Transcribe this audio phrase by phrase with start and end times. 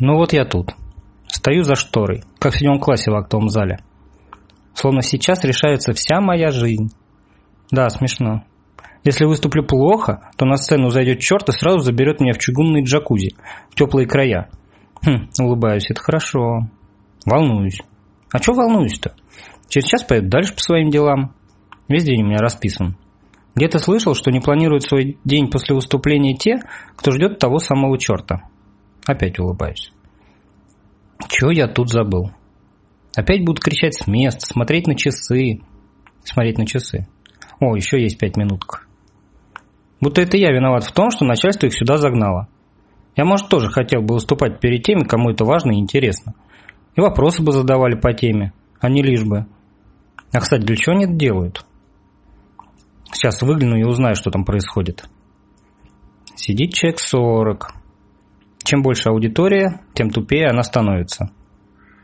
[0.00, 0.74] Ну вот я тут.
[1.28, 3.80] Стою за шторой, как в седьмом классе в актовом зале.
[4.74, 6.90] Словно сейчас решается вся моя жизнь.
[7.70, 8.42] Да, смешно.
[9.04, 13.34] Если выступлю плохо, то на сцену зайдет черт и сразу заберет меня в чугунный джакузи,
[13.70, 14.50] в теплые края.
[15.02, 16.68] Хм, улыбаюсь, это хорошо.
[17.24, 17.80] Волнуюсь.
[18.32, 19.14] А что волнуюсь-то?
[19.68, 21.34] Через час поеду дальше по своим делам.
[21.88, 22.96] Весь день у меня расписан.
[23.54, 26.60] Где-то слышал, что не планируют свой день после выступления те,
[26.96, 28.48] кто ждет того самого черта.
[29.06, 29.92] Опять улыбаюсь.
[31.28, 32.30] Чего я тут забыл?
[33.16, 35.60] Опять будут кричать с места, смотреть на часы.
[36.24, 37.08] Смотреть на часы.
[37.60, 38.86] О, еще есть пять минуток.
[40.00, 42.48] Будто это я виноват в том, что начальство их сюда загнало.
[43.16, 46.34] Я, может, тоже хотел бы выступать перед теми, кому это важно и интересно.
[46.96, 49.46] И вопросы бы задавали по теме, а не лишь бы.
[50.32, 51.66] А, кстати, для чего они это делают?
[53.12, 55.08] Сейчас выгляну и узнаю, что там происходит.
[56.36, 57.79] Сидит человек 40.
[58.64, 61.30] Чем больше аудитория, тем тупее она становится.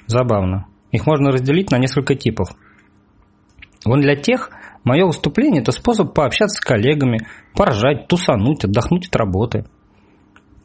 [0.06, 0.66] Забавно.
[0.90, 2.48] Их можно разделить на несколько типов.
[3.84, 4.50] Вон для тех
[4.84, 9.66] мое выступление– это способ пообщаться с коллегами, поржать, тусануть, отдохнуть от работы.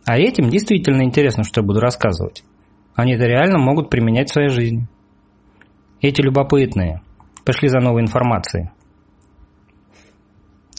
[0.05, 2.43] А этим действительно интересно, что я буду рассказывать.
[2.95, 4.87] Они это реально могут применять в своей жизни.
[6.01, 7.01] Эти любопытные.
[7.45, 8.69] Пришли за новой информацией.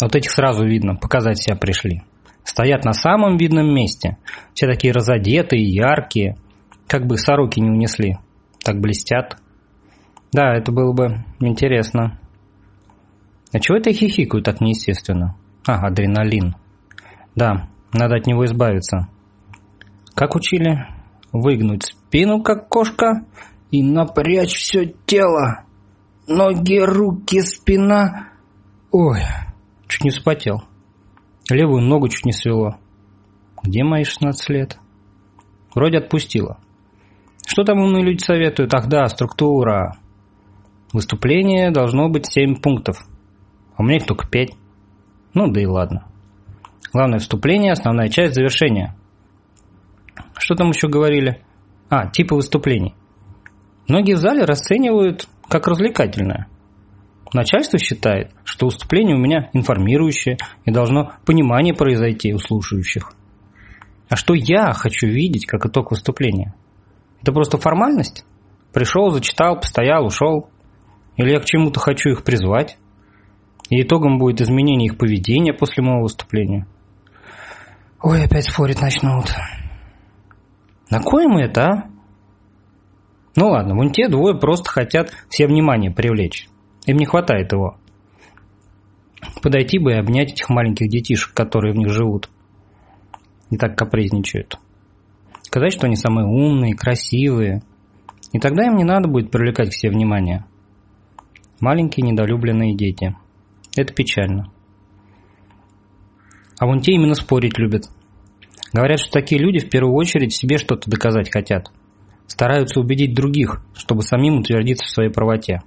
[0.00, 2.03] Вот этих сразу видно, показать себя пришли.
[2.45, 4.19] Стоят на самом видном месте.
[4.55, 6.37] Все такие разодетые, яркие.
[6.87, 8.19] Как бы сороки не унесли.
[8.65, 9.39] Так блестят.
[10.33, 12.19] Да, это было бы интересно.
[13.53, 15.37] А чего это хихикают так неестественно?
[15.67, 16.57] А, адреналин.
[17.34, 19.09] Да, надо от него избавиться.
[20.15, 20.87] Как учили?
[21.33, 23.25] Выгнуть спину, как кошка,
[23.71, 25.65] и напрячь все тело.
[26.27, 28.29] Ноги, руки, спина.
[28.91, 29.21] Ой,
[29.89, 30.62] чуть не вспотел.
[31.53, 32.77] Левую ногу чуть не свело.
[33.62, 34.78] Где мои 16 лет?
[35.75, 36.59] Вроде отпустила.
[37.47, 38.72] Что там умные люди советуют?
[38.75, 39.98] Ах да, структура.
[40.94, 42.97] Выступление должно быть 7 пунктов.
[43.77, 44.50] А у меня их только 5.
[45.34, 46.06] Ну да и ладно.
[46.91, 48.97] Главное вступление, основная часть, завершения.
[50.38, 51.43] Что там еще говорили?
[51.91, 52.94] А, типы выступлений.
[53.88, 56.48] Многие в зале расценивают как развлекательное.
[57.32, 63.12] Начальство считает, что выступление у меня информирующее и должно понимание произойти у слушающих.
[64.09, 66.54] А что я хочу видеть как итог выступления?
[67.22, 68.26] Это просто формальность?
[68.72, 70.50] Пришел, зачитал, постоял, ушел?
[71.16, 72.76] Или я к чему-то хочу их призвать?
[73.71, 76.66] И итогом будет изменение их поведения после моего выступления?
[78.03, 79.32] Ой, опять спорить начнут.
[80.91, 81.84] На кой им это, а?
[83.37, 86.48] Ну ладно, вон те двое просто хотят все внимание привлечь.
[86.87, 87.76] Им не хватает его.
[89.43, 92.28] Подойти бы и обнять этих маленьких детишек, которые в них живут.
[93.50, 94.59] И так капризничают.
[95.42, 97.62] Сказать, что они самые умные, красивые.
[98.32, 100.44] И тогда им не надо будет привлекать к себе внимание.
[101.60, 103.15] Маленькие недолюбленные дети.
[103.76, 104.50] Это печально.
[106.59, 107.84] А вон те именно спорить любят.
[108.72, 111.71] Говорят, что такие люди в первую очередь себе что-то доказать хотят.
[112.26, 115.60] Стараются убедить других, чтобы самим утвердиться в своей правоте.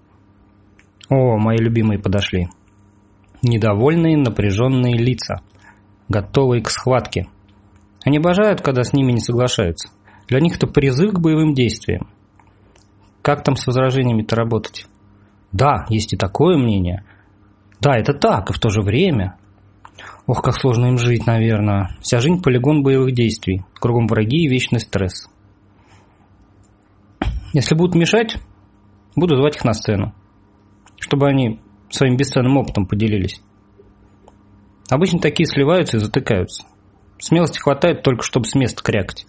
[1.10, 2.50] О, мои любимые подошли.
[3.44, 5.42] Недовольные, напряженные лица,
[6.10, 7.28] готовые к схватке.
[8.04, 9.90] Они обожают, когда с ними не соглашаются.
[10.28, 12.10] Для них это призыв к боевым действиям.
[13.22, 14.88] Как там с возражениями-то работать?
[15.52, 17.04] Да, есть и такое мнение.
[17.80, 19.38] Да, это так, и в то же время.
[20.26, 21.96] Ох, как сложно им жить, наверное.
[22.02, 23.64] Вся жизнь полигон боевых действий.
[23.76, 25.30] Кругом враги и вечный стресс.
[27.54, 28.38] Если будут мешать,
[29.16, 30.14] буду звать их на сцену
[31.06, 31.60] чтобы они
[31.92, 33.40] своим бесценным опытом поделились.
[34.90, 36.66] Обычно такие сливаются и затыкаются.
[37.20, 39.28] Смелости хватает только, чтобы с места крякать.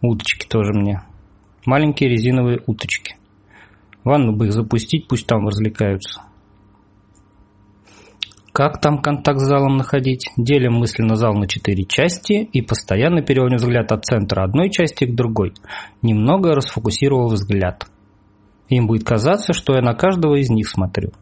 [0.00, 1.02] Уточки тоже мне.
[1.64, 3.14] Маленькие резиновые уточки.
[4.02, 6.20] ванну бы их запустить, пусть там развлекаются.
[8.52, 10.30] Как там контакт с залом находить?
[10.36, 15.14] Делим мысленно зал на четыре части и постоянно переводим взгляд от центра одной части к
[15.14, 15.54] другой,
[16.02, 17.86] немного расфокусировав взгляд.
[18.68, 21.12] Им будет казаться, что я на каждого из них смотрю.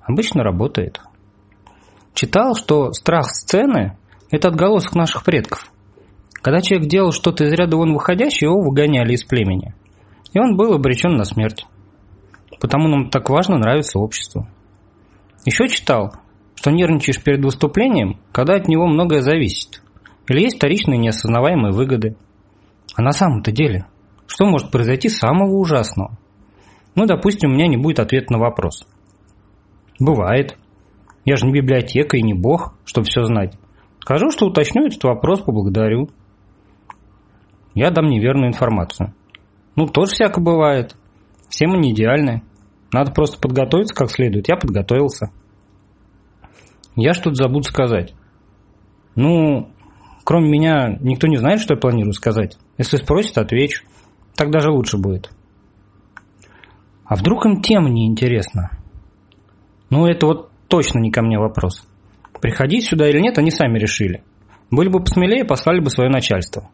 [0.00, 1.00] Обычно работает.
[2.14, 3.96] Читал, что страх сцены–
[4.30, 5.70] это отголосок наших предков.
[6.34, 9.74] Когда человек делал что-то из ряда вон выходящее, его выгоняли из племени.
[10.32, 11.66] И он был обречен на смерть.
[12.60, 14.46] Потому нам так важно нравится обществу.
[15.44, 16.14] Еще читал,
[16.54, 19.82] что нервничаешь перед выступлением, когда от него многое зависит.
[20.28, 22.16] Или есть вторичные неосознаваемые выгоды.
[22.94, 23.86] А на самом-то деле,
[24.26, 26.18] что может произойти самого ужасного?
[26.94, 28.86] Ну, допустим, у меня не будет ответа на вопрос.
[29.98, 30.56] Бывает.
[31.24, 33.56] Я же не библиотека и не бог, чтобы все знать.
[34.00, 36.10] Скажу, что уточню этот вопрос, поблагодарю.
[37.74, 39.14] я дам неверную информацию.
[39.76, 40.94] Ну, тоже всяко бывает.
[41.48, 42.42] Все мы не идеальны.
[42.92, 44.48] Надо просто подготовиться как следует.
[44.48, 45.30] Я подготовился.
[46.96, 48.14] Я что-то забуду сказать.
[49.16, 49.70] Ну,
[50.24, 52.56] кроме меня, никто не знает, что я планирую сказать.
[52.78, 53.84] Если спросит, отвечу.
[54.36, 55.30] Так даже лучше будет.
[57.04, 58.70] А вдруг им тема неинтересна?
[59.90, 61.86] Ну, это вот точно не ко мне вопрос.
[62.40, 64.22] Приходить сюда или нет, они сами решили.
[64.70, 66.70] Были бы посмелее, послали бы свое начальство.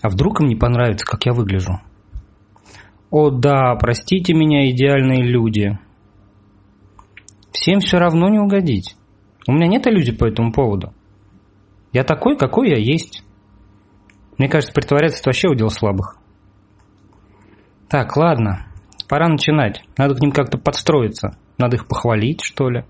[0.00, 1.80] А вдруг им не понравится, как я выгляжу?
[3.10, 5.78] О да, простите меня, идеальные люди.
[7.52, 8.96] Всем все равно не угодить.
[9.46, 10.92] У меня нет иллюзий по этому поводу.
[11.92, 13.24] Я такой, какой я есть.
[14.36, 16.18] Мне кажется, притворяться это вообще удел слабых.
[17.88, 18.66] Так, ладно,
[19.08, 19.82] пора начинать.
[19.96, 21.38] Надо к ним как-то подстроиться.
[21.56, 22.84] Надо их похвалить, что ли.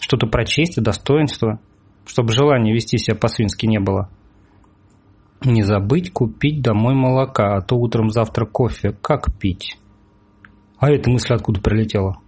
[0.00, 1.58] Что-то прочесть, достоинство,
[2.06, 4.08] чтобы желания вести себя по-свински не было.
[5.44, 8.96] Не забыть купить домой молока, а то утром завтра кофе.
[9.02, 9.78] Как пить?
[10.78, 12.18] А эта мысль откуда прилетела?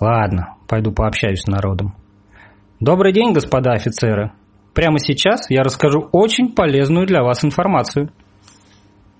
[0.00, 1.94] Ладно, пойду пообщаюсь с народом.
[2.80, 4.32] Добрый день, господа офицеры.
[4.72, 8.10] Прямо сейчас я расскажу очень полезную для вас информацию.